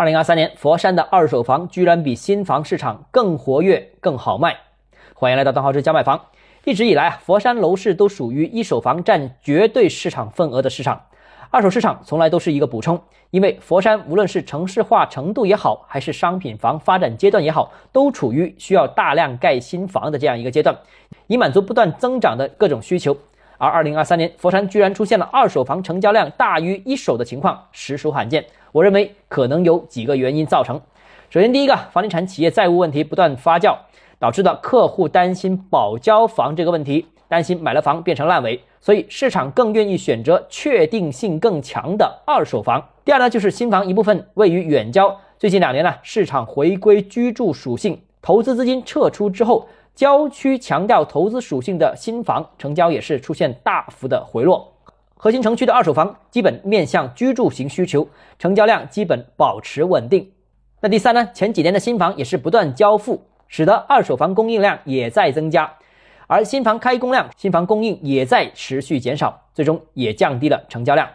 [0.00, 4.56] 二零二三年，佛山的二手房居然比新房市场更活跃、更好卖。
[5.12, 6.18] 欢迎来到邓浩之家买房。
[6.64, 10.98] 一直以来啊，佛山楼市都属于一手房占绝对市场份额的市场，
[11.50, 12.98] 二手市场从来都是一个补充。
[13.28, 20.74] 因为佛山无论是城市化程度也好，还是商品房发展阶段也好，都处于需要大量盖新房的这样一个阶段，
[21.26, 23.14] 以满足不断增长的各种需求。
[23.58, 28.42] 而二零二三年，佛山居然出现了二手房成交量大于一手的情况，实属罕见。
[28.72, 30.80] 我认为可能有几个原因造成。
[31.28, 33.76] 首先，第一个，房地产企业债务问题不断发酵，
[34.18, 42.84] 导致的客户担心保交房这个问题，担心买了房变成烂尾，所以市场更愿意选择确定性更强的二手房。
[43.04, 49.68] 第二呢，就是新房一部分位于远郊，最近两年呢，市场回归居住属性，投资资金撤出之后。
[49.92, 54.72] 郊区强调投资属性的新房成交也是出现大幅的回落，
[55.22, 60.26] 核心城区的二手房基本面向居住型需求，成交量基本保持稳定。
[60.80, 61.28] 那第三呢？
[61.34, 65.70] 前几年的新房也是不断交付，使得二手房供应量也在增加，
[66.26, 71.06] 而新房开工量、新房供应也在持续减少，最终也降低了成交量。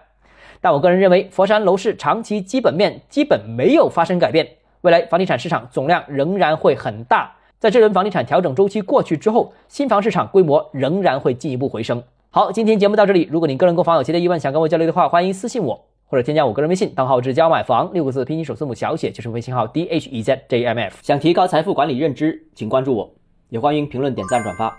[0.62, 4.48] 但我个人认为，佛山楼市长期基本面基本没有发生改变，
[4.82, 7.36] 未来房地产市场总量仍然会很大。
[7.58, 12.04] 在这轮房地产调整周期过去之后，新房市场规模仍然会进一步回升。
[12.36, 13.30] 好，今天节目到这里。
[13.32, 20.98] 如果你个人购房有其他疑问，想跟我交流的话，欢迎私信我或者添加我个人微信，账号是交买房六个字拼音首字母小写，就是微信号 d h e z j m f。
[21.02, 23.10] 想提高财富管理认知，请关注我，
[23.48, 24.78] 也欢迎评论、点赞、转发。